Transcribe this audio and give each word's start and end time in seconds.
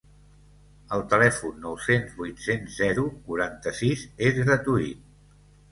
El 0.95 1.03
telèfon 1.11 1.59
nou-cents 1.65 2.17
vuit-cents 2.23 2.81
zero 2.83 3.07
quaranta-sis 3.29 4.09
és 4.31 4.43
gratuït. 4.45 5.07